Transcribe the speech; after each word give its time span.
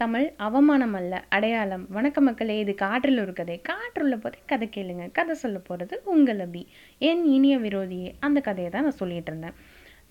தமிழ் 0.00 0.26
அவமானம் 0.36 0.94
அல்ல 0.94 1.14
அடையாளம். 1.28 1.82
வணக்க 1.94 2.18
மக்களே 2.20 2.58
இது 2.58 2.74
காற்றில் 2.74 3.20
ஒரு 3.20 3.32
கதை. 3.32 3.60
காற்றுள்ள 3.60 4.16
போதே 4.16 4.38
கதை 4.46 4.68
கேளுங்க. 4.76 5.12
கதை 5.12 5.34
சொல்ல 5.34 5.58
போகிறது 5.58 6.02
உங்கள் 6.04 6.38
அபி. 6.38 6.62
என் 6.98 7.24
இனிய 7.24 7.58
விரோதியே 7.58 8.10
அந்த 8.20 8.40
கதையை 8.40 8.70
தான் 8.72 8.82
நான் 8.82 9.00
சொல்லிட்டு 9.00 9.30
இருந்தேன். 9.32 9.56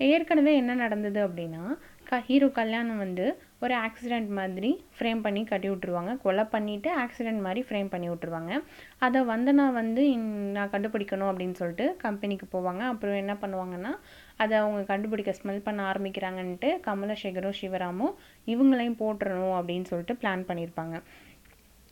ஏற்கனவே 0.09 0.55
என்ன 0.55 0.73
நடந்தது 0.73 1.27
அப்படின்னா 1.27 1.63
க 2.03 2.19
ஹீரோ 2.19 2.49
கல்யாணம் 2.49 2.97
வந்து 2.97 3.25
ஒரு 3.61 3.73
ஆக்சிடெண்ட் 3.75 4.27
மாதிரி 4.29 4.69
ஃப்ரேம் 4.95 5.21
பண்ணி 5.21 5.43
கட்டி 5.43 5.69
விட்ருவாங்க 5.69 6.17
கொலை 6.17 6.43
பண்ணிவிட்டு 6.43 6.89
ஆக்சிடெண்ட் 6.99 7.41
மாதிரி 7.41 7.65
ஃப்ரேம் 7.69 7.87
பண்ணி 7.87 8.09
விட்ருவாங்க 8.09 8.51
அதை 8.97 9.21
வந்தனா 9.21 9.73
வந்து 9.73 10.11
இன்- 10.11 10.27
நான் 10.51 10.69
கண்டுபிடிக்கணும் 10.69 11.29
அப்படின்னு 11.29 11.53
சொல்லிட்டு 11.53 11.95
கம்பெனிக்கு 11.97 12.47
போவாங்க. 12.51 12.79
அப்புறம் 12.87 13.15
என்ன 13.15 13.33
பண்ணுவாங்கன்னா 13.41 13.91
அதை 14.37 14.57
அவங்க 14.57 14.83
கண்டுபிடிக்க 14.83 15.35
ஸ்மெல் 15.41 15.59
பண்ண 15.59 15.91
ஆரம்பிக்கிறாங்கன்ட்டு 15.91 16.79
கமலசேகரும் 16.85 17.59
சிவராமும் 17.61 18.15
இவங்களையும் 18.47 18.99
போட்டுறணும் 18.99 19.57
அப்படின்னு 19.59 19.83
சொல்லிட்டு 19.83 20.17
பிளான் 20.21 20.47
பண்ணியிருப்பாங்க. 20.47 20.95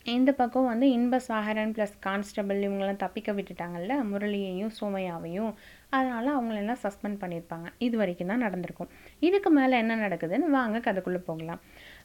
இந்த 0.05 0.31
பக்கம் 0.31 0.65
வந்து 0.65 0.89
இன்ப 0.91 1.21
சாகரன் 1.27 1.71
ப்ளஸ் 1.71 1.95
கான்ஸ்டபிள் 1.99 2.59
இவங்கெல்லாம் 2.61 2.95
தப்பிக்க 2.95 3.31
விட்டுட்டாங்கல்ல 3.31 4.03
முரளியையும் 4.03 4.71
சோமையாவையும் 4.81 5.51
அதனால் 5.95 6.29
அவங்களெல்லாம் 6.35 6.79
சஸ்பெண்ட் 6.83 7.19
பண்ணியிருப்பாங்க. 7.21 7.67
இது 7.85 7.95
வரைக்கும் 8.01 8.31
தான் 8.31 8.43
நடந்திருக்கும். 8.45 8.89
இதுக்கு 9.27 9.49
மேலே 9.57 9.75
என்ன 9.83 9.93
நடக்குதுன்னு 10.03 10.47
வாங்க 10.57 10.77
கதைக்குள்ளே 10.87 11.21
போகலாம். 11.29 11.61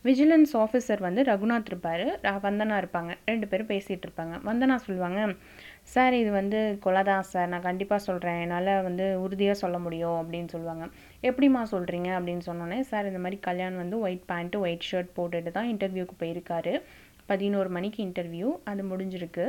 விஜிலன்ஸ் 0.08 0.52
ஆஃபீஸர் 0.64 1.02
வந்து 1.06 1.22
ரகுநாத் 1.30 1.70
இருப்பார். 1.72 2.04
வந்தனா 2.46 2.76
இருப்பாங்க. 2.82 3.12
ரெண்டு 3.30 3.48
பேரும் 3.50 3.70
பேசிகிட்டு 3.72 4.06
இருப்பாங்க. 4.08 4.36
வந்தனா 4.48 4.76
சொல்லுவாங்க 4.86 5.20
சார் 5.94 6.14
இது 6.22 6.30
வந்து 6.40 6.58
கொலை 6.84 7.02
தான் 7.10 7.28
சார் 7.32 7.48
நான் 7.52 7.66
கண்டிப்பாக 7.68 8.00
சொல்கிறேன் 8.08 8.40
என்னால் 8.42 8.72
வந்து 8.88 9.06
உறுதியாக 9.24 9.56
சொல்ல 9.62 9.76
முடியும் 9.86 10.18
அப்படின்னு 10.22 10.50
சொல்லுவாங்க. 10.54 10.84
எப்படிம்மா 11.28 11.62
சொல்கிறீங்க 11.74 12.10
அப்படின்னு 12.18 12.44
சொன்னோன்னே 12.50 12.80
சார் 12.90 13.08
இந்த 13.10 13.22
மாதிரி 13.24 13.38
கல்யாண் 13.48 13.80
வந்து 13.82 13.98
ஒயிட் 14.06 14.28
பேண்ட்டு 14.32 14.62
ஒயிட் 14.64 14.88
ஷர்ட் 14.90 15.10
போட்டுட்டு 15.18 15.52
தான் 15.58 15.70
இன்டர்வியூக்கு 15.72 16.16
போயிருக்காரு. 16.22 16.74
பதினோரு 17.30 17.68
மணிக்கு 17.74 17.98
இன்டர்வியூ 18.06 18.48
அது 18.70 18.82
முடிஞ்சிருக்கு. 18.92 19.44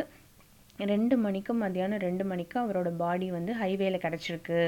ரெண்டு 0.79 1.15
மணிக்கு 1.23 1.51
மத்தியானம் 1.61 2.03
ரெண்டு 2.05 2.23
மணிக்கு 2.31 2.55
அவரோட 2.61 2.89
பாடி 3.01 3.27
வந்து 3.35 3.51
ஹைவேல 3.61 3.97
கிடச்சிருக்கு. 4.05 4.61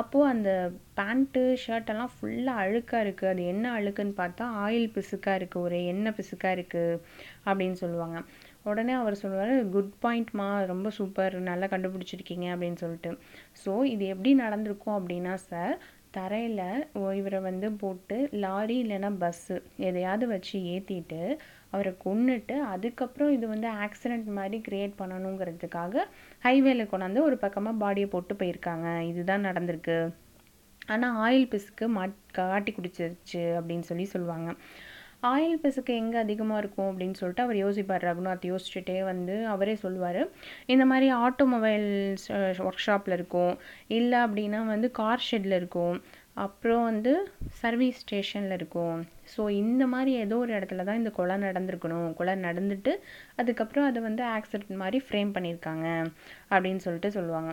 அப்போது 0.00 0.30
அந்த 0.32 0.50
பேண்ட்டு 0.98 1.42
ஷர்ட்டெல்லாம் 1.64 2.12
ஃபுல்லாக 2.14 2.62
அழுக்காக 2.64 3.04
இருக்குது 3.04 3.30
அது 3.32 3.42
என்ன 3.52 3.72
அழுக்குன்னு 3.78 4.14
பார்த்தா 4.22 4.46
ஆயில் 4.64 4.88
பிசுக்காக 4.96 5.38
இருக்குது 5.40 5.64
ஒரு 5.66 5.78
எண்ணெய் 5.92 6.16
பிசுக்காக 6.18 6.56
இருக்குது 6.58 7.00
அப்படின்னு 7.48 7.78
சொல்லுவாங்க. 7.84 8.18
உடனே 8.70 8.94
அவர் 9.00 9.20
சொல்லுவார் 9.22 9.54
குட் 9.74 9.94
பாயிண்ட்மா 10.04 10.48
ரொம்ப 10.72 10.88
சூப்பர் 10.98 11.34
நல்லா 11.50 11.66
கண்டுபிடிச்சிருக்கீங்க 11.74 12.48
அப்படின்னு 12.54 12.80
சொல்லிட்டு. 12.84 13.12
ஸோ 13.62 13.74
இது 13.94 14.04
எப்படி 14.14 14.32
நடந்திருக்கும் 14.44 14.98
அப்படின்னா 14.98 15.34
சார் 15.50 15.76
தரையில் 16.16 16.66
இவரை 17.20 17.40
வந்து 17.48 17.68
போட்டு 17.82 18.16
லாரி 18.44 18.76
இல்லைன்னா 18.84 19.10
பஸ்ஸு 19.22 19.56
எதையாவது 19.88 20.26
வச்சு 20.34 20.56
ஏற்றிட்டு 20.74 21.22
அவரை 21.72 21.92
கொன்னுட்டு 22.04 22.56
அதுக்கப்புறம் 22.74 23.32
இது 23.36 23.46
வந்து 23.54 23.68
ஆக்சிடெண்ட் 23.84 24.28
மாதிரி 24.38 24.58
கிரியேட் 24.68 24.94
பண்ணணுங்கிறதுக்காக 25.00 26.04
ஹைவேல 26.46 26.86
கொண்டாந்து 26.92 27.26
ஒரு 27.28 27.36
பக்கமாக 27.44 27.80
பாடியை 27.84 28.08
போட்டு 28.14 28.34
போயிருக்காங்க. 28.34 28.86
இதுதான் 29.10 29.48
நடந்திருக்கு. 29.48 29.98
ஆனால் 30.92 31.16
ஆயில் 31.24 31.50
பிசுக்கு 31.54 31.86
மாட் 31.96 32.14
காட்டி 32.38 32.72
குடிச்சிருச்சு 32.76 33.42
அப்படின்னு 33.58 33.88
சொல்லி 33.90 34.04
சொல்லுவாங்க. 34.12 34.50
ஆயில் 35.30 35.60
பிசுக்கு 35.62 35.92
எங்கே 36.00 36.18
அதிகமாக 36.24 36.60
இருக்கும் 36.62 36.88
அப்படின்னு 36.90 37.18
சொல்லிட்டு 37.20 37.44
அவர் 37.44 37.58
யோசிப்பார். 37.64 38.04
ரகுநாத் 38.08 38.44
யோசிச்சுட்டே 38.50 38.96
வந்து 39.10 39.36
அவரே 39.54 39.74
சொல்லுவார். 39.84 40.20
இந்த 40.66 40.84
மாதிரி 40.90 41.06
ஆட்டோமொபைல்ஸ் 41.26 42.26
ஒர்க் 42.66 42.84
ஷாப்பில் 42.86 43.16
இருக்கும். 43.18 43.54
இல்லை 43.98 44.18
அப்படின்னா 44.26 44.60
வந்து 44.74 44.90
கார் 45.00 45.26
ஷெட்டில் 45.30 45.58
இருக்கும். 45.60 45.96
அப்புறம் 46.44 46.82
வந்து 46.88 47.12
சர்வீஸ் 47.60 48.00
ஸ்டேஷனில் 48.04 48.54
இருக்கும். 48.58 48.98
ஸோ 49.32 49.42
இந்த 49.62 49.84
மாதிரி 49.92 50.12
ஏதோ 50.24 50.36
ஒரு 50.44 50.52
இடத்துல 50.58 50.84
தான் 50.88 51.00
இந்த 51.00 51.10
கொலை 51.18 51.36
நடந்திருக்கணும். 51.46 52.10
கொலை 52.18 52.34
நடந்துட்டு 52.46 52.92
அதுக்கப்புறம் 53.40 53.88
அதை 53.90 54.02
வந்து 54.08 54.24
ஆக்சிடென்ட் 54.36 54.80
மாதிரி 54.82 55.00
ஃப்ரேம் 55.06 55.32
பண்ணியிருக்காங்க. 55.36 55.86
அப்படின்னு 56.54 56.84
சொல்லிட்டு 56.86 57.10
சொல்லுவாங்க. 57.18 57.52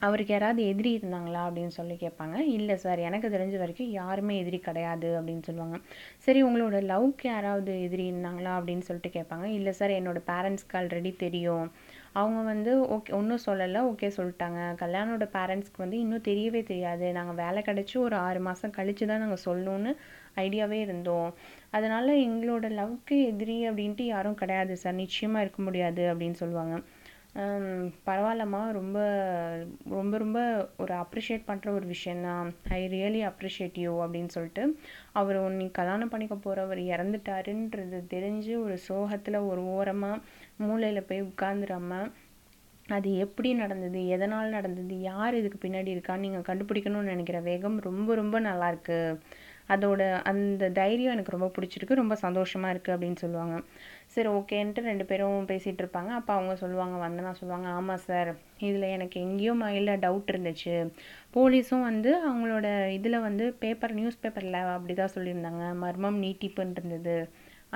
அவருக்கு 0.00 0.32
யாராவது 0.32 0.62
எதிரி 0.66 0.98
இருந்தாங்களா 0.98 1.40
அப்படின்னு 1.46 1.74
சொல்லி 1.78 1.94
கேட்பாங்க. 1.94 2.36
இல்லை 2.56 2.76
சார் 2.76 2.98
எனக்கு 2.98 3.28
தெரிஞ்ச 3.28 3.58
வரைக்கும் 3.58 3.90
யாருமே 3.90 4.38
எதிரி 4.38 4.58
கிடையாது 4.58 5.08
அப்படின்னு 5.20 5.42
சொல்லுவாங்க. 5.42 5.76
சரி 6.18 6.42
உங்களோட 6.44 6.78
லவ்க்கு 6.92 7.26
யாராவது 7.26 7.82
எதிரி 7.82 8.12
இருந்தாங்களா 8.12 8.52
அப்படின்னு 8.58 8.86
சொல்லிட்டு 8.88 9.12
கேட்பாங்க. 9.18 9.44
இல்லை 9.58 9.72
சார் 9.72 9.90
என்னோடய 9.90 10.28
பேரண்ட்ஸ்க்கு 10.32 10.78
ஆல்ரெடி 10.80 11.16
தெரியும். 11.16 11.70
அவங்க 12.12 12.40
வந்து 12.42 12.72
ஓகே 12.96 13.12
ஒன்றும் 13.12 13.44
சொல்லலை 13.46 13.80
ஓகே 13.90 14.10
சொல்லிட்டாங்க. 14.16 14.60
கல்யாணோட 14.82 15.24
பேரண்ட்ஸ்க்கு 15.36 15.76
வந்து 15.76 15.98
இன்னும் 15.98 16.26
தெரியவே 16.28 16.62
தெரியாது. 16.62 17.12
நாங்கள் 17.12 17.34
வேலை 17.34 17.62
கிடச்சி 17.62 17.96
ஒரு 17.98 18.16
ஆறு 18.16 18.40
மாதம் 18.40 18.76
கழிச்சு 18.76 19.06
தான் 19.06 19.20
நாங்கள் 19.20 19.44
சொல்லணும்னு 19.44 19.92
ஐடியாவே 20.36 20.78
இருந்தோம். 20.80 21.34
அதனால் 21.70 22.20
எங்களோட 22.26 22.68
லவ்க்கு 22.80 23.24
எதிரி 23.30 23.68
அப்படின்ட்டு 23.68 24.04
யாரும் 24.06 24.34
கிடையாது 24.34 24.76
சார் 24.76 24.94
நிச்சயமாக 24.94 25.44
இருக்க 25.46 25.62
முடியாது 25.62 26.14
அப்படின்னு 26.14 26.32
சொல்லுவாங்க. 26.32 26.76
பரவாயில்லம்மா. 28.06 28.60
ரொம்ப 28.72 28.98
ரொம்ப 29.90 30.14
ரொம்ப 30.18 30.38
ஒரு 30.78 30.94
அப்ரிஷியேட் 30.94 31.48
பண்ணுற 31.48 31.68
ஒரு 31.70 31.86
விஷயந்தான் 31.86 32.48
ஐ 32.70 32.80
ரியலி 32.88 33.22
அப்ரிஷியேட் 33.30 33.78
யூ 33.84 33.92
அப்படின்னு 34.04 34.28
சொல்லிட்டு 34.28 34.64
அவர் 35.12 35.38
நீ 35.52 35.66
கல்யாணம் 35.70 36.08
பண்ணிக்க 36.08 36.36
போகிறவர் 36.36 36.82
இறந்துட்டாருன்றது 36.94 38.00
தெரிஞ்சு 38.14 38.52
ஒரு 38.64 38.76
சோகத்தில் 38.88 39.46
ஒரு 39.50 39.64
ஓரமாக 39.76 40.22
மூலையில் 40.56 41.08
போய் 41.08 41.28
உட்காந்துராம 41.32 41.90
அது 42.88 43.10
எப்படி 43.16 43.50
நடந்தது? 43.54 44.00
எதனால் 44.06 44.48
நடந்தது? 44.48 44.94
யார் 45.00 45.34
இதுக்கு 45.34 45.58
பின்னாடி 45.62 45.90
இருக்கான்னு 45.94 46.24
நீங்கள் 46.26 46.48
கண்டுபிடிக்கணும்னு 46.48 47.12
நினைக்கிற 47.12 47.38
வேகம் 47.40 47.76
ரொம்ப 47.80 48.14
ரொம்ப 48.14 48.36
நல்லாயிருக்கு 48.40 48.98
அதோட 49.68 50.02
அந்த 50.30 50.64
தைரியம் 50.78 51.14
எனக்கு 51.16 51.34
ரொம்ப 51.34 51.48
பிடிச்சிருக்கு. 51.56 52.00
ரொம்ப 52.00 52.14
சந்தோஷமாக 52.24 52.72
இருக்குது 52.74 52.94
அப்படின்னு 52.94 53.18
சொல்லுவாங்க. 53.22 53.54
சரி 54.14 54.28
ஓகேன்ட்டு 54.38 54.86
ரெண்டு 54.88 55.04
பேரும் 55.10 55.48
பேசிகிட்டு 55.50 55.82
இருப்பாங்க. 55.84 56.10
அப்போ 56.18 56.32
அவங்க 56.38 56.54
சொல்லுவாங்க 56.62 56.96
வந்தனா 57.04 57.30
சொல்லுவாங்க 57.40 57.68
ஆமாம் 57.78 58.02
சார் 58.08 58.30
இதில் 58.68 58.92
எனக்கு 58.96 59.16
எங்கேயோ 59.26 59.54
மைண்டில் 59.62 60.02
டவுட் 60.04 60.32
இருந்துச்சு. 60.32 60.74
போலீஸும் 61.36 61.86
வந்து 61.90 62.10
அவங்களோட 62.28 62.66
இதில் 62.98 63.24
வந்து 63.28 63.46
பேப்பர் 63.62 63.96
நியூஸ் 64.00 64.22
பேப்பரில் 64.24 64.60
அப்படி 64.76 64.96
தான் 65.02 65.14
சொல்லியிருந்தாங்க. 65.16 65.64
மர்மம் 65.84 66.22
நீட்டிப்புன்னு 66.24 66.78
இருந்தது. 66.80 67.16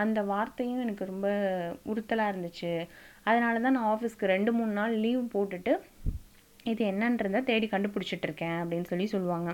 அந்த 0.02 0.18
வார்த்தையும் 0.32 0.82
எனக்கு 0.86 1.04
ரொம்ப 1.12 1.28
உறுத்தலாக 1.92 2.32
இருந்துச்சு. 2.32 2.72
அதனால 3.30 3.54
தான் 3.64 3.76
நான் 3.76 3.90
ஆஃபீஸ்க்கு 3.94 4.32
ரெண்டு 4.34 4.50
மூணு 4.58 4.72
நாள் 4.80 4.94
லீவ் 5.04 5.24
போட்டுட்டு 5.34 5.72
இது 6.70 6.82
என்னன்றதை 6.92 7.40
தேடி 7.48 7.66
கண்டுபிடிச்சிட்டு 7.72 8.26
இருக்கேன் 8.28 8.56
அப்படின்னு 8.62 8.88
சொல்லி 8.90 9.06
சொல்லுவாங்க. 9.12 9.50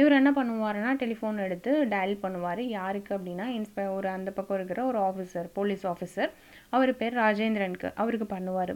இவர் 0.00 0.18
என்ன 0.18 0.30
பண்ணுவாருன்னா 0.38 0.90
டெலிஃபோன் 1.02 1.44
எடுத்து 1.46 1.72
டயல் 1.94 2.16
பண்ணுவார். 2.24 2.62
யாருக்கு 2.78 3.12
அப்படின்னா 3.18 3.46
இன்ஸ்பெ 3.58 3.84
ஒரு 3.96 4.08
அந்த 4.16 4.30
பக்கம் 4.38 4.58
இருக்கிற 4.58 4.80
ஒரு 4.90 5.00
ஆஃபீஸர் 5.08 5.48
போலீஸ் 5.58 5.84
ஆஃபீஸர் 5.92 6.30
அவர் 6.76 6.92
பேர் 7.02 7.20
ராஜேந்திரனுக்கு 7.24 7.90
அவருக்கு 8.02 8.28
பண்ணுவார். 8.34 8.74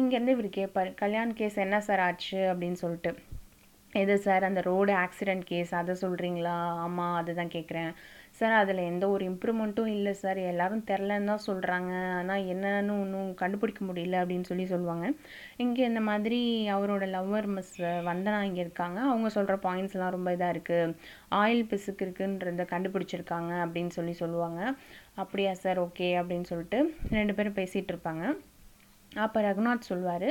இங்கேருந்து 0.00 0.34
இவர் 0.36 0.56
கேட்பார் 0.58 0.90
கல்யாண் 1.02 1.36
கேஸ் 1.38 1.62
என்ன 1.66 1.80
சார் 1.88 2.02
ஆச்சு? 2.08 2.40
அப்படின்னு 2.52 2.78
சொல்லிட்டு. 2.84 3.12
எது 4.00 4.14
சார் 4.26 4.44
அந்த 4.48 4.60
ரோடு 4.68 4.92
ஆக்சிடெண்ட் 5.04 5.44
கேஸ் 5.50 5.72
அதை 5.80 5.94
சொல்கிறீங்களா 6.04 6.54
ஆமாம் 6.84 7.16
அதுதான் 7.20 7.54
கேட்குறேன் 7.56 7.90
சார் 8.42 8.54
அதில் 8.60 8.80
எந்த 8.90 9.04
ஒரு 9.14 9.24
இம்ப்ரூவ்மெண்ட்டும் 9.30 9.90
இல்லை 9.96 10.12
சார். 10.22 10.40
எல்லாரும் 10.52 10.84
தெரிலன்னு 10.90 11.30
தான் 11.32 11.44
சொல்கிறாங்க 11.48 11.90
ஆனால் 12.18 12.46
என்னன்னு 12.52 12.94
ஒன்றும் 13.02 13.30
கண்டுபிடிக்க 13.42 13.80
முடியல 13.88 14.20
அப்படின்னு 14.22 14.48
சொல்லி 14.50 14.66
சொல்லுவாங்க. 14.74 15.06
இங்கே 15.64 15.84
இந்த 15.90 16.02
மாதிரி 16.10 16.40
அவரோட 16.76 17.06
லவ்வர் 17.16 17.48
மிஸ் 17.56 17.74
வந்தனா 18.10 18.38
இங்கே 18.48 18.62
இருக்காங்க. 18.66 18.98
அவங்க 19.10 19.30
சொல்கிற 19.36 19.56
பாயிண்ட்ஸ்லாம் 19.66 20.14
ரொம்ப 20.16 20.30
இதாக 20.36 20.54
இருக்குது 20.56 20.94
ஆயில் 21.42 21.68
பிசுக்கு 21.72 22.06
இருக்குன்றத 22.06 22.66
கண்டுபிடிச்சிருக்காங்க 22.74 23.52
அப்படின்னு 23.66 23.92
சொல்லி 23.98 24.14
சொல்லுவாங்க. 24.22 24.60
அப்படியா 25.22 25.52
சார் 25.64 25.80
ஓகே 25.86 26.08
அப்படின்னு 26.22 26.50
சொல்லிட்டு 26.52 26.80
ரெண்டு 27.18 27.34
பேரும் 27.38 27.60
பேசிகிட்டு 27.60 27.92
இருப்பாங்க. 27.94 28.24
அப்போ 29.24 29.38
ரகுநாத் 29.46 29.88
சொல்வார் 29.88 30.28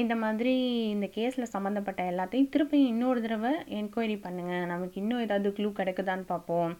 இந்த 0.00 0.14
மாதிரி 0.22 0.52
இந்த 0.94 1.06
கேஸில் 1.14 1.52
சம்மந்தப்பட்ட 1.52 2.00
எல்லாத்தையும் 2.12 2.50
திருப்பி 2.54 2.78
இன்னொரு 2.92 3.20
தடவை 3.24 3.52
என்கொயரி 3.78 4.16
பண்ணுங்கள் 4.24 4.66
நமக்கு 4.72 4.96
இன்னும் 5.02 5.22
ஏதாவது 5.26 5.50
க்ளூ 5.58 5.68
கிடைக்குதான்னு 5.78 6.26
பார்ப்போம். 6.32 6.72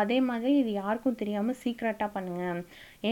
அதே 0.00 0.16
மாதிரி 0.28 0.52
இது 0.60 0.70
யாருக்கும் 0.72 1.18
தெரியாமல் 1.20 1.58
சீக்ரெட்டாக 1.62 2.08
பண்ணுங்கள் 2.14 2.60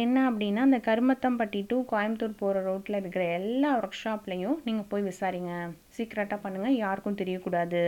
என்ன 0.00 0.16
அப்படின்னா 0.30 0.62
அந்த 0.68 0.78
கருமத்தம்பட்டி 0.88 1.60
டு 1.70 1.76
கோயம்புத்தூர் 1.92 2.40
போகிற 2.40 2.62
ரோட்டில் 2.68 2.98
இருக்கிற 3.00 3.24
எல்லா 3.38 3.70
ஒர்க் 3.78 4.00
ஷாப்லேயும் 4.02 4.58
நீங்கள் 4.68 4.88
போய் 4.92 5.08
விசாரிங்க. 5.10 5.52
சீக்ரெட்டாக 5.96 6.42
பண்ணுங்கள் 6.44 6.80
யாருக்கும் 6.84 7.20
தெரியக்கூடாது 7.22 7.82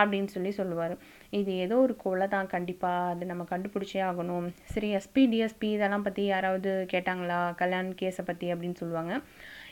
அப்படின்னு 0.00 0.30
சொல்லி 0.36 0.52
சொல்லுவார். 0.60 0.94
இது 1.38 1.50
ஏதோ 1.64 1.76
ஒரு 1.84 1.94
கொலை 2.02 2.26
தான் 2.34 2.50
கண்டிப்பாக 2.54 3.10
அது 3.12 3.24
நம்ம 3.30 3.44
கண்டுபிடிச்சே 3.52 4.00
ஆகணும். 4.08 4.46
சரி 4.72 4.88
எஸ்பி 4.98 5.22
டிஎஸ்பி 5.32 5.68
இதெல்லாம் 5.76 6.04
பற்றி 6.06 6.22
யாராவது 6.32 6.70
கேட்டாங்களா? 6.92 7.40
கல்யாண் 7.60 7.90
கேஸை 8.00 8.24
பற்றி 8.30 8.48
அப்படின்னு 8.54 8.80
சொல்லுவாங்க. 8.82 9.14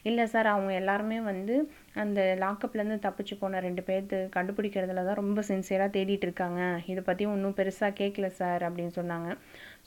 இல்லை 0.09 0.25
சார் 0.33 0.49
அவங்க 0.53 0.73
எல்லாருமே 0.81 1.19
வந்து 1.31 1.55
அந்த 2.03 2.21
லாக்கப்லேருந்து 2.45 2.99
தப்பிச்சு 3.07 3.35
போன 3.41 3.61
ரெண்டு 3.67 3.83
பேர்த்து 3.89 4.19
கண்டுபிடிக்கிறதுல 4.37 5.05
தான் 5.09 5.21
ரொம்ப 5.23 5.41
சின்சியராக 5.51 5.95
தேடிட்டு 5.97 6.27
இருக்காங்க. 6.29 6.62
இதை 6.93 7.03
பற்றி 7.11 7.27
ஒன்றும் 7.35 7.59
பெருசாக 7.61 7.99
கேட்கல 8.01 8.31
சார் 8.41 8.65
அப்படின்னு 8.69 8.95
சொன்னாங்க. 9.01 9.31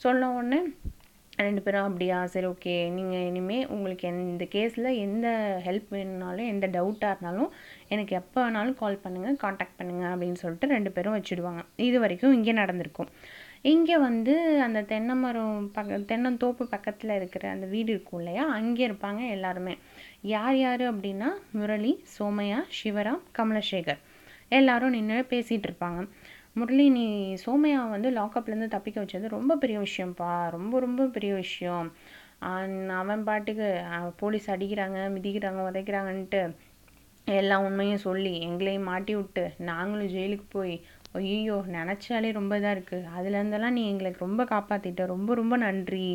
சொன்ன 0.04 0.30
உடனே 0.38 0.60
ரெண்டு 1.38 1.60
பேரும் 1.62 1.86
அப்படியா? 1.88 2.24
சரி 2.32 2.46
ஓகே. 2.46 2.74
நீங்கள் 2.96 3.24
இனிமேல் 3.28 3.66
உங்களுக்கு 3.66 4.06
இந்த 4.08 4.44
கேஸில் 4.52 4.88
எந்த 5.04 5.28
ஹெல்ப் 5.66 5.88
வேணும்னாலும் 5.88 6.50
எந்த 6.52 6.66
டவுட்டாக 6.76 7.12
இருந்தாலும் 7.12 7.50
எனக்கு 7.88 8.12
எப்போ 8.16 8.38
வேணாலும் 8.44 8.78
கால் 8.82 9.02
பண்ணுங்கள் 9.04 9.40
காண்டாக்ட் 9.44 9.78
பண்ணுங்கள் 9.80 10.12
அப்படின்னு 10.12 10.40
சொல்லிட்டு 10.42 10.66
ரெண்டு 10.66 10.92
பேரும் 10.92 11.16
வச்சுடுவாங்க. 11.18 11.62
இது 11.76 11.98
வரைக்கும் 12.00 12.32
இங்கே 12.32 12.52
நடந்திருக்கும். 12.52 13.10
இங்கே 13.72 13.96
வந்து 13.98 14.32
அந்த 14.60 14.82
தென்னை 14.82 15.14
மரம் 15.14 15.70
பக்க 15.72 15.98
தென்னந்தோப்பு 16.10 16.64
பக்கத்தில் 16.74 17.16
இருக்கிற 17.16 17.50
அந்த 17.50 17.66
வீடு 17.66 17.90
இருக்கும் 17.92 18.20
இல்லையா? 18.20 18.44
அங்கே 18.58 18.88
இருப்பாங்க 18.88 19.20
எல்லாருமே. 19.28 19.74
யார் 20.22 20.56
யார் 20.56 20.84
அப்படின்னா 20.92 21.30
முரளி 21.50 22.04
சோமையா 22.18 22.60
சிவராம் 22.80 23.22
கமலசேகர். 23.38 24.02
எல்லாரும் 24.48 24.90
நின்று 24.90 25.20
பேசிகிட்டு 25.30 25.68
இருப்பாங்க. 25.68 26.00
முரளி 26.56 26.84
நீ 26.96 27.06
சோமையா 27.44 27.78
வந்து 27.94 28.08
லாக்அப்லேருந்து 28.18 28.74
தப்பிக்க 28.74 28.98
வச்சது 29.02 29.26
ரொம்ப 29.36 29.52
பெரிய 29.62 29.78
விஷயம்ப்பா. 29.86 30.32
ரொம்ப 30.56 30.74
ரொம்ப 30.84 31.02
பெரிய 31.14 31.32
விஷயம். 31.44 31.86
அவன் 33.00 33.24
பாட்டுக்கு 33.28 33.68
போலீஸ் 34.22 34.46
அடிக்கிறாங்க 34.54 34.98
மிதிக்கிறாங்க 35.16 35.60
உதைக்கிறாங்கன்ட்டு 35.70 36.42
எல்லா 37.26 37.56
உண்மையும் 37.66 38.04
சொல்லி 38.06 38.32
எங்களையும் 38.46 38.88
மாட்டி 38.90 39.12
விட்டு 39.18 39.44
நாங்களும் 39.70 40.12
ஜெயிலுக்கு 40.14 40.46
போய் 40.56 40.74
ஐயோ 41.18 41.56
நினச்சாலே 41.76 42.30
ரொம்ப 42.38 42.52
இதாக 42.60 42.74
இருக்குது 42.76 43.10
அதுலேருந்தெல்லாம் 43.16 43.76
நீ 43.78 43.82
எங்களுக்கு 43.92 44.24
ரொம்ப 44.26 44.42
காப்பாற்றிட்ட 44.52 45.02
ரொம்ப 45.12 45.30
ரொம்ப 45.40 45.54
நன்றி. 45.64 46.06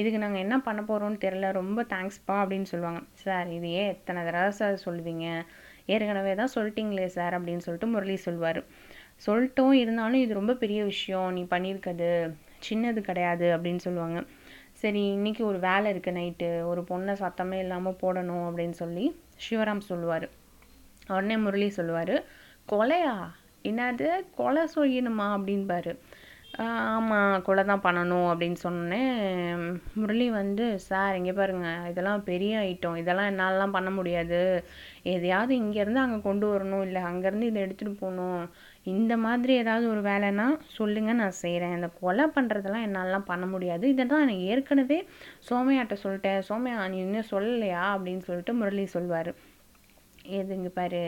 இதுக்கு 0.00 0.18
நாங்கள் 0.24 0.44
என்ன 0.46 0.56
பண்ண 0.66 0.80
போகிறோம்னு 0.90 1.22
தெரில 1.24 1.50
ரொம்ப 1.60 1.82
தேங்க்ஸ்ப்பா 1.94 2.36
அப்படின்னு 2.42 2.68
சொல்லுவாங்க. 2.72 3.00
சார் 3.24 3.48
இது 3.58 3.68
ஏன் 3.80 3.90
எத்தனை 3.94 4.22
தடவை 4.28 4.50
சார் 4.60 4.76
சொல்லுவீங்க? 4.86 5.26
ஏற்கனவே 5.94 6.34
தான் 6.40 6.54
சொல்லிட்டீங்களே 6.56 7.06
சார் 7.16 7.36
அப்படின்னு 7.38 7.64
சொல்லிட்டு 7.66 7.88
முரளி 7.94 8.16
சொல்வார். 8.26 8.60
சொல்லிட்டோம் 9.26 9.70
இருந்தாலும் 9.70 10.20
இது 10.20 10.34
ரொம்ப 10.34 10.54
பெரிய 10.54 10.84
விஷயம். 10.84 11.32
நீ 11.32 11.42
பண்ணியிருக்கிறது 11.42 12.34
சின்னது 12.68 13.00
கிடையாது 13.00 13.56
அப்படின்னு 13.56 13.76
சொல்லுவாங்க. 13.76 14.22
சரி 14.72 15.06
இன்னைக்கு 15.12 15.46
ஒரு 15.46 15.58
வேலை 15.58 15.92
இருக்குது 15.92 16.20
நைட்டு. 16.20 16.64
ஒரு 16.64 16.80
பொண்ணை 16.80 17.12
சத்தமே 17.14 17.58
இல்லாமல் 17.58 17.96
போடணும் 18.02 18.44
அப்படின்னு 18.48 18.70
சொல்லி 18.70 19.20
சிவராம் 19.50 19.80
சொல்லுவார். 19.80 20.28
உடனே 21.08 21.36
முரளி 21.36 21.70
சொல்லுவார் 21.70 22.24
கொலையா? 22.72 23.14
என்னது? 23.64 24.08
கொலை 24.34 24.62
சொல்லணுமா 24.74 25.26
அப்படின்பாரு. 25.36 25.98
ஆமாம் 26.62 27.42
கொலை 27.42 27.64
தான் 27.64 27.82
பண்ணணும் 27.84 28.26
அப்படின்னு 28.32 28.58
சொன்னேன் 28.64 29.62
முரளி 30.00 30.30
வந்து 30.30 30.78
சார் 30.88 31.16
இங்கே 31.16 31.32
பாருங்கள் 31.32 31.88
இதெல்லாம் 31.90 32.22
பெரிய 32.24 32.58
ஐட்டம் 32.58 32.96
இதெல்லாம் 32.96 33.30
என்னாலலாம் 33.32 33.74
பண்ண 33.76 33.90
முடியாது. 33.90 34.40
எதையாவது 35.14 35.54
இங்கேருந்து 35.54 36.02
அங்கே 36.02 36.20
கொண்டு 36.20 36.46
வரணும். 36.52 36.82
இல்லை 36.82 37.02
அங்கேருந்து 37.02 37.48
இதை 37.50 37.62
எடுத்துகிட்டு 37.62 38.02
போகணும். 38.04 38.42
இந்த 38.82 39.16
மாதிரி 39.16 39.54
ஏதாவது 39.54 39.88
ஒரு 39.88 40.00
வேலைன்னா 40.10 40.46
சொல்லுங்கள் 40.78 41.20
நான் 41.22 41.40
செய்கிறேன் 41.42 41.74
இந்த 41.78 41.90
கொலை 42.00 42.26
பண்ணுறதெல்லாம் 42.36 42.86
என்னாலலாம் 42.88 43.28
பண்ண 43.32 43.46
முடியாது. 43.46 43.88
இதை 43.88 44.06
தான் 44.06 44.24
நான் 44.26 44.44
ஏற்கனவே 44.50 45.08
சோமையாட்ட 45.50 45.96
சொல்லிட்டேன். 46.04 46.40
சோமையா 46.50 46.88
நீ 46.88 46.98
இன்னும் 46.98 47.30
சொல்லலையா? 47.30 47.82
அப்படின்னு 47.96 48.18
சொல்லிட்டு 48.18 48.54
முரளி 48.54 48.86
சொல்வார். 48.86 49.32
எதுங்க 50.38 50.68
பாரு 50.76 51.02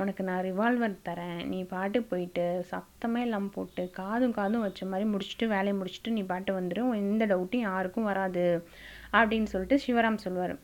உனக்கு 0.00 0.22
நான் 0.28 0.42
ரிவால்வர் 0.46 0.94
தரேன். 1.08 1.40
நீ 1.52 1.58
பாட்டு 1.72 1.98
போயிட்டு 2.10 2.44
சத்தமே 2.70 3.20
இல்லாமல் 3.26 3.54
போட்டு 3.54 3.82
காதும் 3.98 4.36
காதும் 4.38 4.64
வச்ச 4.66 4.86
மாதிரி 4.92 5.06
முடிச்சுட்டு 5.12 5.46
வேலையை 5.54 5.74
முடிச்சுட்டு 5.80 6.14
நீ 6.16 6.22
பாட்டு 6.32 6.52
வந்துடும் 6.58 6.92
எந்த 7.02 7.26
டவுட்டும் 7.32 7.66
யாருக்கும் 7.68 8.08
வராது 8.10 8.44
அப்படின்னு 9.18 9.50
சொல்லிட்டு 9.54 9.78
சிவராம் 9.86 10.22
சொல்லுவார் 10.24 10.54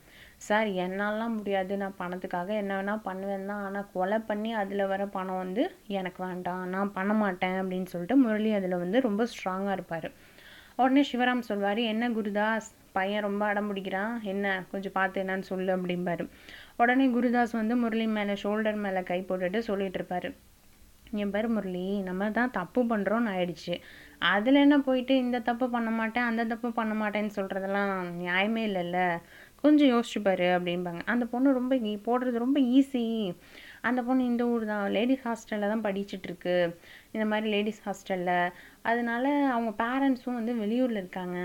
சார் 0.47 0.67
என்னாலாம் 0.85 1.35
முடியாது. 1.37 1.73
நான் 1.77 1.99
பணத்துக்காக 1.99 2.49
என்ன 2.61 2.73
வேணால் 2.79 3.05
பண்ணுவேன் 3.09 3.47
தான். 3.51 3.63
ஆனால் 3.67 3.89
கொலை 3.93 4.19
பண்ணி 4.29 4.49
அதில் 4.61 4.89
வர 4.93 5.05
பணம் 5.17 5.41
வந்து 5.43 5.63
எனக்கு 5.99 6.19
வேண்டாம். 6.27 6.63
நான் 6.75 6.95
பண்ண 6.97 7.13
மாட்டேன் 7.13 7.59
அப்படின்னு 7.61 7.91
சொல்லிட்டு 7.93 8.17
முரளி 8.23 8.51
அதில் 8.53 8.81
வந்து 8.83 8.99
ரொம்ப 9.07 9.25
ஸ்ட்ராங்காக 9.33 9.77
இருப்பார். 9.77 10.09
உடனே 10.75 11.03
சிவராம் 11.11 11.47
சொல்வார் 11.49 11.79
என்ன 11.93 12.09
குருதாஸ்? 12.09 12.67
பையன் 12.97 13.25
ரொம்ப 13.25 13.43
அடம் 13.45 13.69
பிடிக்கிறான் 13.69 14.13
என்ன? 14.33 14.45
கொஞ்சம் 14.71 14.93
பார்த்து 14.97 15.23
என்னன்னு 15.23 15.49
சொல்லு 15.51 15.71
அப்படிம்பாரு. 15.77 16.23
உடனே 16.77 17.05
குருதாஸ் 17.07 17.51
வந்து 17.51 17.75
முரளி 17.75 18.07
மேலே 18.07 18.33
ஷோல்டர் 18.43 18.79
மேலே 18.85 19.01
கை 19.03 19.19
போட்டுட்டு 19.29 19.59
சொல்லிட்டு 19.69 19.99
இருப்பாரு. 19.99 20.29
என் 21.21 21.31
பேர் 21.31 21.47
முரளி 21.47 21.85
நம்ம 22.01 22.29
தான் 22.31 22.51
தப்பு 22.51 22.81
பண்ணுறோன்னு 22.83 23.29
ஆயிடுச்சு. 23.33 23.75
அதில் 24.33 24.63
என்ன 24.65 24.77
போயிட்டு 24.79 25.13
இந்த 25.17 25.39
தப்பு 25.39 25.65
பண்ண 25.69 25.89
மாட்டேன் 25.89 26.23
அந்த 26.23 26.43
தப்பு 26.45 26.69
பண்ண 26.71 26.93
மாட்டேன்னு 27.01 27.33
சொல்கிறதெல்லாம் 27.35 27.93
நியாயமே 28.23 28.63
இல்லைல்ல. 28.69 28.99
கொஞ்சம் 29.55 29.91
யோசிச்சு 29.93 30.19
பாரு 30.23 30.47
அப்படிம்பாங்க. 30.57 31.01
அந்த 31.05 31.25
பொண்ணு 31.25 31.53
ரொம்ப 31.53 31.75
போடுறது 32.07 32.43
ரொம்ப 32.45 32.59
ஈஸி 32.59 33.05
அந்த 33.87 34.01
பொண்ணு 34.07 34.29
இந்த 34.31 34.43
ஊர் 34.53 34.63
தான். 34.71 34.83
லேடிஸ் 34.95 35.25
ஹாஸ்டலில் 35.27 35.71
தான் 35.73 35.83
படிச்சிட்டுருக்கு 35.87 36.55
இந்த 37.15 37.25
மாதிரி 37.31 37.47
லேடிஸ் 37.55 37.81
ஹாஸ்டலில் 37.87 38.33
அதனால 38.89 39.25
அவங்க 39.55 39.71
பேரண்ட்ஸும் 39.83 40.37
வந்து 40.39 40.53
வெளியூரில் 40.63 41.01
இருக்காங்க. 41.03 41.37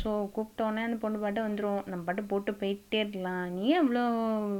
ஸோ 0.00 0.10
கூப்பிட்டோன்னே 0.36 0.84
அந்த 0.88 0.98
பொண்ணு 1.04 1.18
பாட்டு 1.24 1.40
வந்துடும் 1.46 1.82
நம்ம 1.90 2.02
பாட்டு 2.08 2.24
போட்டு 2.32 2.52
போயிட்டே 2.62 3.00
இருக்கலாம். 3.04 3.44
நீ 3.58 3.66
அவ்வளோ 3.82 4.04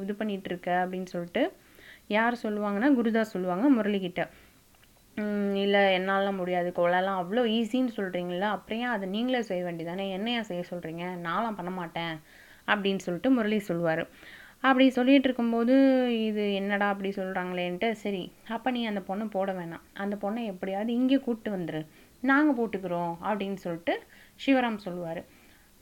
இது 0.04 0.14
பண்ணிகிட்ருக்க 0.20 0.70
அப்படின்னு 0.82 1.10
சொல்லிட்டு 1.14 1.44
யார் 2.16 2.42
சொல்லுவாங்கன்னா 2.44 2.90
குருதாஸ் 2.98 3.34
சொல்லுவாங்க 3.36 3.66
முரளிகிட்ட. 3.76 4.22
இல்லை 5.62 5.80
என்னாலாம் 5.98 6.38
முடியாது. 6.40 6.68
கொலைலாம் 6.78 7.20
அவ்வளோ 7.20 7.42
ஈஸின்னு 7.58 7.96
சொல்கிறீங்களா 7.96 8.48
அப்புறம் 8.56 8.82
ஏன் 8.84 8.94
அதை 8.96 9.06
நீங்களே 9.14 9.40
செய்ய 9.48 9.62
வேண்டியதானே? 9.68 10.04
என்ன 10.16 10.42
செய்ய 10.50 10.64
சொல்கிறீங்க 10.72 11.04
நான்லாம் 11.26 11.58
பண்ண 11.60 11.70
மாட்டேன். 11.80 12.14
அப்படின்னு 12.72 13.04
சொல்லிட்டு 13.06 13.30
முரளி 13.36 13.58
சொல்லுவார். 13.70 14.02
அப்படி 14.66 14.84
சொல்லிகிட்டு 14.96 15.28
இருக்கும்போது 15.28 15.74
இது 16.28 16.44
என்னடா 16.60 16.86
அப்படி 16.92 17.10
சொல்கிறாங்களேன்ட்டு 17.18 17.88
சரி 18.02 18.22
அப்போ 18.54 18.68
நீ 18.76 18.80
அந்த 18.90 19.00
பொண்ணை 19.08 19.26
போட 19.36 19.50
வேணாம். 19.58 19.84
அந்த 20.02 20.14
பொண்ணை 20.24 20.42
எப்படியாவது 20.52 20.90
இங்கே 21.00 21.18
கூப்பிட்டு 21.26 21.50
வந்துரு. 21.56 21.80
நாங்கள் 22.30 22.56
போட்டுக்கிறோம் 22.58 23.12
அப்படின்னு 23.28 23.58
சொல்லிட்டு 23.64 23.94
சிவராம் 24.44 24.84
சொல்லுவார். 24.86 25.20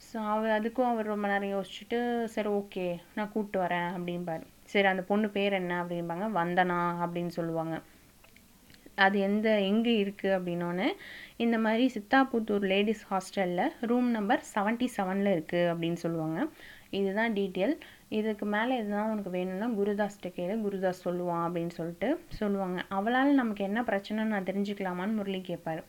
ஸோ 0.06 0.16
அவர் 0.32 0.54
அதுக்கும் 0.58 0.90
அவர் 0.92 1.12
ரொம்ப 1.12 1.26
நேரம் 1.32 1.54
யோசிச்சுட்டு 1.56 1.98
சரி 2.34 2.50
ஓகே 2.60 2.86
நான் 3.16 3.32
கூப்பிட்டு 3.34 3.58
வரேன் 3.64 3.90
அப்படிம்பார். 3.96 4.44
சரி 4.72 4.88
அந்த 4.92 5.02
பொண்ணு 5.10 5.28
பேர் 5.36 5.58
என்ன 5.60 5.74
அப்படிம்பாங்க 5.82 6.26
வந்தனா 6.40 6.80
அப்படின்னு 7.04 7.32
சொல்லுவாங்க. 7.38 7.76
அது 9.04 9.16
எந்த 9.28 9.48
எங்கே 9.70 9.94
இருக்குது 10.02 10.36
அப்படின்னோன்னு 10.36 10.86
இந்த 11.44 11.56
மாதிரி 11.64 11.84
சித்தாபுத்தூர் 11.96 12.64
லேடிஸ் 12.72 13.04
ஹாஸ்டலில் 13.10 13.74
ரூம் 13.90 14.08
நம்பர் 14.16 14.42
செவன்ட்டி 14.54 14.86
செவனில் 14.96 15.34
இருக்குது 15.36 15.70
அப்படின்னு 15.72 15.98
சொல்லுவாங்க. 16.04 16.38
இதுதான் 16.98 17.34
டீட்டெயில். 17.38 17.74
இதுக்கு 18.10 18.46
மேலே 18.54 18.72
எதுனா 18.80 19.00
உனக்கு 19.12 19.30
வேணும்னா 19.36 19.68
குருதாஸ்கிட்ட 19.78 20.28
கேளு 20.36 20.54
குருதாஸ் 20.64 21.04
சொல்லுவான் 21.06 21.44
அப்படின்னு 21.46 21.72
சொல்லிட்டு 21.78 22.08
சொல்லுவாங்க. 22.40 22.78
அவளால் 22.96 23.40
நமக்கு 23.40 23.62
என்ன 23.68 23.80
பிரச்சனைன்னு 23.90 24.34
நான் 24.34 24.48
தெரிஞ்சுக்கலாமான்னு 24.50 25.18
முரளி 25.18 25.40
கேட்பாரு 25.48 25.82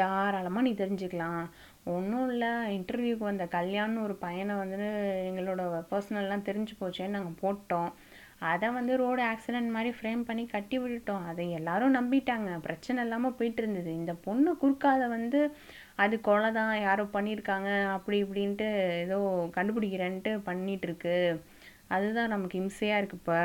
தாராளமாக 0.00 0.66
நீ 0.66 0.72
தெரிஞ்சுக்கலாம். 0.82 1.44
ஒன்றும் 1.94 2.28
இல்லை 2.32 2.50
இன்டர்வியூக்கு 2.76 3.24
வந்த 3.30 3.44
கல்யாணம்னு 3.56 4.04
ஒரு 4.06 4.14
பையனை 4.24 4.54
வந்து 4.62 4.88
எங்களோட 5.28 5.62
பர்சனல்லாம் 5.92 6.46
தெரிஞ்சு 6.48 6.74
போச்சேன்னு 6.82 7.16
நாங்கள் 7.16 7.40
போட்டோம். 7.42 7.90
அதை 8.50 8.68
வந்து 8.76 8.92
ரோடு 9.02 9.22
ஆக்சிடென்ட் 9.32 9.74
மாதிரி 9.74 9.90
ஃப்ரேம் 9.96 10.22
பண்ணி 10.28 10.44
கட்டி 10.54 10.76
விட்டுட்டோம். 10.82 11.26
அதை 11.30 11.44
எல்லாரும் 11.58 11.96
நம்பிட்டாங்க. 11.98 12.50
பிரச்சனை 12.66 12.98
இல்லாமல் 13.04 13.36
போயிட்டு 13.38 13.62
இருந்தது. 13.62 13.90
இந்த 14.00 14.12
பொண்ணு 14.26 14.52
குறுக்காத 14.62 15.02
வந்து 15.16 15.40
அது 16.04 16.14
கொலை 16.28 16.50
தான் 16.58 16.72
யாரோ 16.86 17.04
பண்ணியிருக்காங்க 17.16 17.70
அப்படி 17.96 18.16
இப்படின்ட்டு 18.24 18.68
ஏதோ 19.04 19.18
கண்டுபிடிக்கிறேன்ட்டு 19.56 20.32
பண்ணிகிட்ருக்கு 20.48 21.14
இருக்கு. 21.24 21.52
அதுதான் 21.96 22.32
நமக்கு 22.34 22.58
இம்சையாக 22.62 23.00
இருக்குப்பா. 23.02 23.40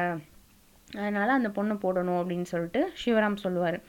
அதனால் 1.01 1.37
அந்த 1.37 1.49
பொண்ணை 1.57 1.75
போடணும் 1.85 2.19
அப்படின்னு 2.21 2.47
சொல்லிட்டு 2.53 2.81
சிவராம் 3.01 3.43
சொல்லுவார். 3.45 3.79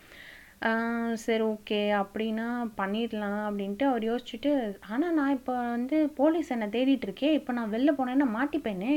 சரி 1.25 1.45
ஓகே 1.53 1.81
அப்படின்னா 2.01 2.47
பண்ணிடலாம் 2.81 3.43
அப்படின்ட்டு 3.49 3.85
அவர் 3.91 4.05
யோசிச்சுட்டு 4.11 4.51
ஆனால் 4.93 5.17
நான் 5.19 5.37
இப்போ 5.39 5.55
வந்து 5.77 5.99
போலீஸ் 6.19 6.53
என்னை 6.57 6.69
தேடிட்டு 6.75 7.07
இருக்கே 7.09 7.31
இப்போ 7.39 7.53
நான் 7.59 7.73
வெளில 7.75 7.93
போனேன்னா 7.99 8.27
மாட்டிப்பேனே. 8.39 8.95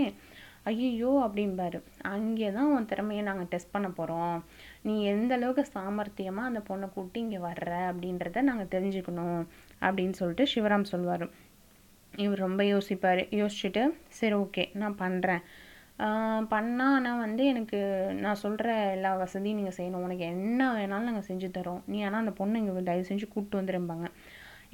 ஐயோ 0.71 1.11
அப்படிம்பாரு. 1.25 1.79
அங்கே 2.15 2.49
தான் 2.57 2.69
உன் 2.73 2.89
திறமையை 2.91 3.23
நாங்கள் 3.29 3.49
டெஸ்ட் 3.53 3.73
பண்ண 3.75 3.87
போகிறோம் 3.97 4.37
நீ 4.87 4.93
எந்த 5.13 5.31
அளவுக்கு 5.37 5.63
சாமர்த்தியமாக 5.73 6.49
அந்த 6.51 6.61
பொண்ணை 6.69 6.87
கூட்டி 6.95 7.19
இங்கே 7.25 7.39
வர்ற 7.47 7.71
அப்படின்றத 7.89 8.43
நாங்கள் 8.49 8.71
தெரிஞ்சுக்கணும் 8.75 9.41
அப்படின்னு 9.85 10.15
சொல்லிட்டு 10.21 10.45
சிவராம் 10.53 10.91
சொல்வார் 10.93 11.25
இவர் 12.23 12.45
ரொம்ப 12.45 12.63
யோசிப்பார். 12.73 13.21
யோசிச்சுட்டு 13.41 13.83
சரி 14.19 14.35
ஓகே 14.43 14.63
நான் 14.81 15.01
பண்ணுறேன் 15.03 15.43
பண்ணால் 16.53 16.93
ஆனால் 16.95 17.19
வந்து 17.23 17.43
எனக்கு 17.51 17.79
நான் 18.23 18.39
சொல்கிற 18.43 18.69
எல்லா 18.95 19.11
வசதியும் 19.21 19.59
நீங்கள் 19.59 19.75
செய்யணும். 19.77 20.03
உனக்கு 20.05 20.23
என்ன 20.35 20.61
வேணாலும் 20.77 21.09
நாங்கள் 21.09 21.27
செஞ்சு 21.27 21.47
தரோம். 21.57 21.81
நீ 21.91 21.97
ஆனால் 22.07 22.21
அந்த 22.23 22.33
பொண்ணு 22.39 22.59
இங்கே 22.61 22.83
தயவு 22.89 23.09
செஞ்சு 23.09 23.25
கூப்பிட்டு 23.33 23.59
வந்துருப்பாங்க 23.59 24.07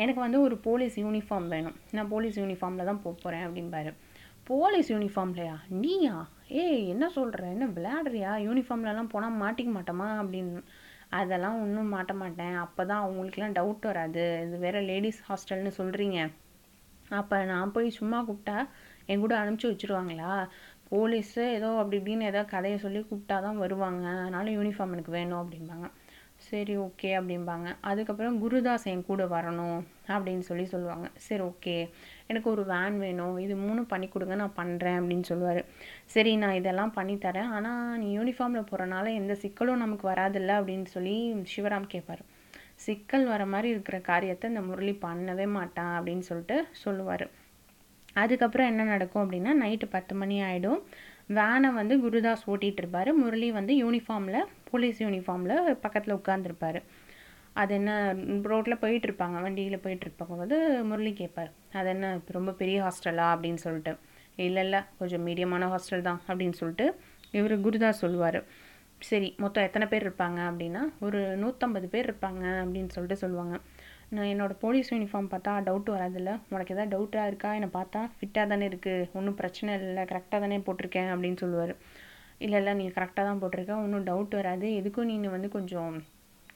எனக்கு 0.04 0.22
வந்து 0.26 0.40
ஒரு 0.46 0.56
போலீஸ் 0.68 0.96
யூனிஃபார்ம் 1.06 1.48
வேணும். 1.56 1.78
நான் 1.98 2.12
போலீஸ் 2.14 2.38
யூனிஃபார்மில் 2.42 2.90
தான் 2.90 3.02
போக 3.06 3.16
போகிறேன் 3.24 3.46
அப்படிம்பாரு. 3.48 3.92
போலீஸ் 4.50 4.92
யூனிஃபார்ம்லையா 4.96 5.56
நீயா? 5.82 6.16
ஏய் 6.62 6.84
என்ன 6.94 7.06
சொல்கிற 7.18 7.48
என்ன 7.56 7.66
விளையாடுறியா? 7.78 8.32
யூனிஃபார்ம்லலாம் 8.48 9.12
போனால் 9.14 9.40
மாட்டிக்க 9.44 9.72
மாட்டோமா? 9.78 10.08
அப்படின்னு. 10.22 10.62
அதெல்லாம் 11.20 11.60
ஒன்றும் 11.64 11.94
மாட்ட 11.96 12.14
மாட்டேன். 12.24 12.56
அப்போ 12.66 12.82
தான் 12.92 13.04
அவங்களுக்குலாம் 13.06 13.58
டவுட் 13.60 13.90
வராது. 13.92 14.24
இது 14.46 14.58
வேறு 14.66 14.82
லேடிஸ் 14.92 15.22
ஹாஸ்டல்னு 15.30 15.74
சொல்கிறீங்க 15.80 16.20
அப்போ 17.18 17.38
நான் 17.44 17.72
போய் 17.72 17.98
சும்மா 18.00 18.20
கூப்பிட்டா 18.28 18.58
என் 19.08 19.20
கூட 19.20 19.34
அனுப்பிச்சி 19.42 19.70
வச்சுருவாங்களா? 19.70 20.34
போலீஸு 20.92 21.42
ஏதோ 21.58 21.70
அப்படி 21.80 21.98
இப்படின்னு 22.00 22.30
ஏதோ 22.32 22.42
கதையை 22.54 22.78
சொல்லி 22.84 23.00
கூப்பிட்டா 23.00 23.38
தான் 23.42 23.62
வருவாங்க. 23.64 24.06
அதனால் 24.22 24.56
யூனிஃபார்ம் 24.58 24.94
எனக்கு 24.96 25.12
வேணும் 25.18 25.42
அப்படிம்பாங்க. 25.42 25.88
சரி 26.50 26.76
ஓகே 26.78 27.10
அப்படிம்பாங்க. 27.20 27.68
அதுக்கப்புறம் 27.82 28.38
குருதாஸ் 28.44 28.86
என் 28.92 29.06
கூட 29.10 29.24
வரணும் 29.36 29.80
அப்படின்னு 30.08 30.44
சொல்லி 30.50 30.66
சொல்லுவாங்க. 30.74 31.08
சரி 31.28 31.44
ஓகே 31.44 31.76
எனக்கு 32.28 32.50
ஒரு 32.54 32.64
வேன் 32.66 32.98
வேணும். 33.06 33.36
இது 33.46 33.56
மூணு 33.56 33.82
பண்ணி 33.86 34.08
கொடுங்க 34.08 34.36
நான் 34.36 34.60
பண்ணுறேன் 34.62 35.00
அப்படின்னு 35.02 35.26
சொல்லுவார். 35.32 35.62
சரி 36.16 36.36
நான் 36.36 36.58
இதெல்லாம் 36.62 36.96
பண்ணித்தரேன் 36.98 37.52
ஆனால் 37.58 37.98
நீ 38.04 38.08
யூனிஃபார்மில் 38.18 38.70
போகிறனால 38.72 39.14
எந்த 39.22 39.36
சிக்கலும் 39.44 39.84
நமக்கு 39.86 40.08
வராதில்ல 40.14 40.60
அப்படின்னு 40.62 40.86
சொல்லி 40.96 41.16
சிவராம் 41.56 41.92
கேட்பார் 41.96 42.24
சிக்கல் 42.86 43.26
வர 43.34 43.44
மாதிரி 43.54 43.70
இருக்கிற 43.74 43.98
காரியத்தை 44.10 44.46
இந்த 44.52 44.62
முரளி 44.70 44.94
பண்ணவே 45.06 45.48
மாட்டான் 45.58 45.94
அப்படின்னு 45.98 46.26
சொல்லிட்டு 46.30 46.58
சொல்லுவார். 46.84 47.26
அதுக்கப்புறம் 48.22 48.70
என்ன 48.72 48.84
நடக்கும் 48.94 49.24
அப்படின்னா 49.24 49.52
நைட்டு 49.64 49.88
பத்து 49.96 50.14
மணி 50.22 50.38
ஆகிடும் 50.50 50.80
வேனை 51.38 51.70
வந்து 51.80 51.96
குருதாஸ் 52.04 52.46
ஓட்டிகிட்டு 52.52 52.82
இருப்பார். 52.84 53.10
முரளி 53.22 53.50
வந்து 53.58 53.74
யூனிஃபார்மில் 53.84 54.48
போலீஸ் 54.70 55.00
யூனிஃபார்மில் 55.06 55.76
பக்கத்தில் 55.84 56.18
உட்காந்துருப்பார் 56.20 56.80
அது 57.62 57.74
என்ன 57.80 57.92
ரோட்டில் 58.52 58.82
போயிட்டுருப்பாங்க 58.82 59.38
வண்டியில் 59.46 59.84
போயிட்டுருப்பாங்க 59.86 60.36
போது 60.42 60.58
முரளி 60.90 61.12
கேட்பார் 61.20 61.52
அது 61.80 61.90
என்ன 61.94 62.08
ரொம்ப 62.38 62.52
பெரிய 62.62 62.78
ஹாஸ்டலா 62.86 63.26
அப்படின்னு 63.34 63.62
சொல்லிட்டு. 63.66 63.94
இல்லை 64.46 64.62
இல்லை 64.66 64.80
கொஞ்சம் 65.00 65.24
மீடியமான 65.28 65.68
ஹாஸ்டல் 65.74 66.08
தான் 66.10 66.22
அப்படின்னு 66.28 66.58
சொல்லிட்டு 66.62 66.86
இவர் 67.38 67.56
குருதாஸ் 67.66 68.02
சொல்லுவார். 68.04 68.40
சரி 69.08 69.36
மொத்தம் 69.38 69.64
எத்தனை 69.64 69.88
பேர் 69.88 70.06
இருப்பாங்க 70.08 70.40
அப்படின்னா 70.50 70.82
ஒரு 71.00 71.20
நூற்றம்பது 71.44 71.86
பேர் 71.86 72.08
இருப்பாங்க 72.12 72.44
அப்படின்னு 72.62 72.90
சொல்லிட்டு 72.90 73.22
சொல்லுவாங்க. 73.22 73.60
நான் 74.10 74.26
என்னோடய 74.26 74.58
போலீஸ் 74.60 74.94
யூனிஃபார்ம் 74.94 75.30
பார்த்தா 75.32 75.52
டவுட் 75.68 75.90
வராதில்ல. 75.96 76.40
உனக்கு 76.50 76.74
எதாவது 76.76 76.92
டவுட்டாக 76.96 77.28
இருக்கா? 77.28 77.54
என்னை 77.54 77.70
பார்த்தா 77.74 78.00
ஃபிட்டாக 78.18 78.48
தானே 78.48 78.68
இருக்குது 78.68 79.10
ஒன்றும் 79.14 79.36
பிரச்சனை 79.36 79.80
இல்லை. 79.80 80.04
கரெக்டாக 80.04 80.40
தானே 80.44 80.58
போட்டிருக்கேன் 80.58 81.10
அப்படின்னு 81.14 81.38
சொல்லுவார். 81.38 81.76
இல்லை 82.38 82.58
இல்லை 82.58 82.74
நீ 82.74 82.88
கரெக்டாக 82.88 83.28
தான் 83.30 83.42
போட்டிருக்க. 83.42 83.70
ஒன்றும் 83.70 84.06
டவுட் 84.06 84.36
வராது. 84.36 84.68
எதுக்கும் 84.80 85.10
நீ 85.12 85.18
வந்து 85.28 85.50
கொஞ்சம் 85.50 86.04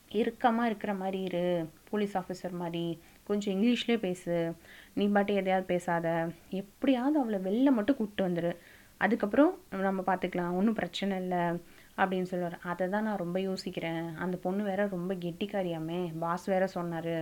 இறுக்கமாக 0.09 0.69
இருக்கிற 0.69 0.93
மாதிரி 0.93 1.21
இரு. 1.21 1.65
போலீஸ் 1.89 2.17
ஆஃபீஸர் 2.17 2.51
மாதிரி. 2.51 3.01
கொஞ்சம் 3.23 3.53
இங்கிலீஷ்லேயே 3.53 3.97
பேசு. 3.97 4.53
நீ 4.93 5.07
பாட்டு 5.07 5.33
எதையாவது 5.33 5.65
பேசாத. 5.65 6.07
எப்படியாவது 6.49 7.19
அவளை 7.19 7.39
வெளில 7.47 7.71
மட்டும் 7.71 7.95
கூப்பிட்டு 7.95 8.27
வந்துடு 8.29 8.55
அதுக்கப்புறம் 8.97 9.59
நம்ம 9.69 10.03
பார்த்துக்கலாம் 10.07 10.57
ஒன்றும் 10.59 10.73
பிரச்சனை 10.73 11.17
இல்லை. 11.17 11.61
அப்படின்னு 12.01 12.29
சொல்லுவார். 12.31 12.57
அதை 12.71 12.85
தான் 12.93 13.07
நான் 13.07 13.21
ரொம்ப 13.23 13.39
யோசிக்கிறேன். 13.49 14.05
அந்த 14.25 14.35
பொண்ணு 14.45 14.63
வேற 14.71 14.81
ரொம்ப 14.95 15.13
கெட்டிக்காரியாமே. 15.25 15.99
பாஸ் 16.23 16.45
வேற 16.53 16.67
சொன்னார். 16.77 17.15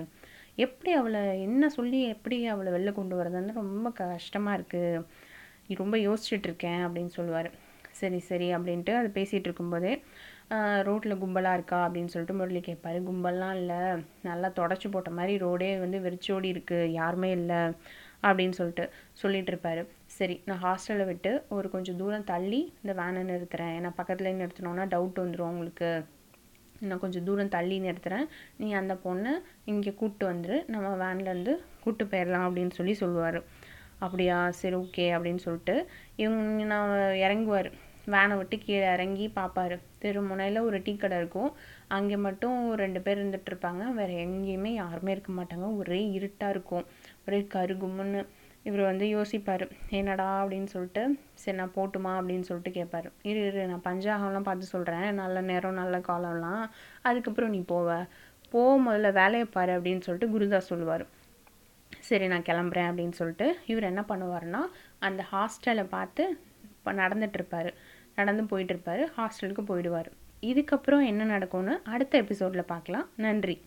எப்படி 0.65 0.91
அவளை 0.99 1.21
என்ன 1.47 1.69
சொல்லி 1.77 1.99
எப்படி 2.13 2.37
அவளை 2.53 2.71
வெளில 2.75 2.91
கொண்டு 2.99 3.15
வரதுன்னு 3.21 3.53
ரொம்ப 3.61 3.89
கஷ்டமாக 3.99 4.57
இருக்குது 4.59 5.03
ரொம்ப 5.81 5.97
யோசிச்சுட்டு 6.07 6.47
இருக்கேன் 6.49 6.81
அப்படின்னு 6.85 7.11
சொல்லுவார். 7.17 7.49
சரி 7.99 8.19
சரி 8.29 8.47
அப்படின்ட்டு 8.55 8.93
அது 8.99 9.09
பேசிகிட்டு 9.17 9.47
இருக்கும்போதே 9.49 9.93
ரோட்டில் 10.87 11.19
கும்பலாக 11.21 11.57
இருக்கா 11.57 11.79
அப்படின்னு 11.87 12.11
சொல்லிட்டு 12.13 12.37
முரளி 12.39 12.61
கேட்பாரு. 12.67 12.99
கும்பல்லாம் 13.09 13.55
இல்லை. 13.59 13.79
நல்லா 14.29 14.47
தொடச்சி 14.59 14.87
போட்ட 14.91 15.09
மாதிரி 15.17 15.33
ரோடே 15.45 15.69
வந்து 15.83 15.97
வெறிச்சோடி 16.05 16.47
இருக்குது 16.55 16.91
யாருமே 16.99 17.29
இல்லை. 17.39 17.61
அப்படின்னு 18.23 18.57
சொல்லிட்டு 18.59 18.85
சொல்லிகிட்டு 19.21 19.51
இருப்பார் 19.53 19.81
சரி 20.17 20.35
நான் 20.47 20.63
ஹாஸ்டலை 20.63 21.05
விட்டு 21.11 21.31
ஒரு 21.57 21.67
கொஞ்சம் 21.75 21.99
தூரம் 22.01 22.29
தள்ளி 22.31 22.61
இந்த 22.81 22.93
வேனை 23.01 23.21
நிறுத்துகிறேன் 23.29 23.75
ஏன்னா 23.77 23.91
பக்கத்தில் 23.99 24.39
நிறுத்தினோன்னா 24.41 24.85
டவுட் 24.95 25.21
வந்துடும் 25.23 25.51
உங்களுக்கு. 25.53 25.91
நான் 26.89 27.01
கொஞ்சம் 27.01 27.25
தூரம் 27.27 27.53
தள்ளி 27.55 27.75
நிறுத்துகிறேன் 27.79 28.27
நீ 28.57 28.67
அந்த 28.79 28.93
பொண்ணை 29.03 29.33
இங்கே 29.71 29.91
கூப்பிட்டு 29.99 30.25
வந்துரு. 30.31 30.57
நம்ம 30.73 30.87
வேன்லேருந்து 31.03 31.53
கூப்பிட்டு 31.83 32.05
போயிடலாம் 32.11 32.45
அப்படின்னு 32.47 32.73
சொல்லி 32.79 32.93
சொல்லுவார். 33.01 33.39
அப்படியா? 34.05 34.37
சரி 34.59 34.75
ஓகே 34.75 35.05
அப்படின்னு 35.15 35.41
சொல்லிட்டு 35.45 35.75
இவங்க 36.23 36.63
நான் 36.73 36.93
இறங்குவார். 37.25 37.69
வேனை 38.13 38.35
விட்டு 38.37 38.55
கீழே 38.57 38.87
இறங்கி 38.93 39.25
பார்ப்பாரு 39.35 39.75
தெரு 40.03 40.21
முனையில் 40.29 40.65
ஒரு 40.67 40.77
டீ 40.85 40.93
கடை 40.95 41.17
இருக்கும். 41.17 41.51
அங்கே 41.97 42.17
மட்டும் 42.25 42.57
ரெண்டு 42.81 42.99
பேர் 43.05 43.19
இருந்துகிட்ருப்பாங்க 43.21 43.83
வேறு 43.99 44.13
எங்கேயுமே 44.25 44.71
யாருமே 44.83 45.11
இருக்க 45.15 45.31
மாட்டாங்க. 45.39 45.67
ஒரே 45.81 46.01
இருட்டாக 46.17 46.53
இருக்கும். 46.55 46.85
ஒரே 47.27 47.47
கருகும்னு 47.53 48.27
இவர் 48.63 48.81
வந்து 48.81 49.05
யோசிப்பார். 49.05 49.69
என்னடா? 49.89 50.45
அப்படின்னு 50.45 50.65
சொல்லிட்டு 50.65 51.19
சரி 51.33 51.57
நான் 51.57 51.71
போட்டுமா? 51.75 52.11
அப்படின்னு 52.19 52.41
சொல்லிட்டு 52.41 52.83
கேட்பாரு 52.83 53.11
இரு 53.21 53.45
இரு 53.45 53.65
நான் 53.65 53.85
பஞ்சாகம்லாம் 53.85 54.43
பார்த்து 54.43 54.65
சொல்கிறேன் 54.65 55.13
நல்ல 55.13 55.41
நேரம் 55.41 55.73
நல்ல 55.73 55.99
காலம்லாம். 55.99 56.69
அதுக்கப்புறம் 57.01 57.49
நீ 57.49 57.63
போவ. 57.67 58.07
போ 58.49 58.79
முதல்ல 58.79 59.11
வேலையை 59.13 59.45
பாரு 59.45 59.81
அப்படின்னு 59.81 60.01
சொல்லிட்டு 60.01 60.39
குருதாஸ் 60.39 60.69
சொல்லுவார். 60.71 61.05
சரி 61.99 62.27
நான் 62.27 62.41
கிளம்புறேன் 62.41 62.89
அப்படின்னு 62.91 63.11
சொல்லிட்டு 63.11 63.57
இவர் 63.65 63.83
என்ன 63.83 64.03
பண்ணுவார்னா 64.07 64.59
அந்த 64.99 65.25
ஹாஸ்டலை 65.31 65.83
பார்த்து 65.83 66.37
இப்போ 66.63 66.93
நடந்துட்டுருப்பார். 66.93 67.73
நடந்து 68.15 68.43
போயிட்டுருப்பார். 68.43 69.03
ஹாஸ்டலுக்கு 69.17 69.61
போயிடுவார். 69.67 70.09
இதுக்கப்புறம் 70.41 71.05
என்ன 71.05 71.23
நடக்கும்னு 71.23 71.81
அடுத்த 71.83 72.17
எபிசோடில் 72.17 72.63
பார்க்கலாம். 72.63 73.09
நன்றி. 73.15 73.61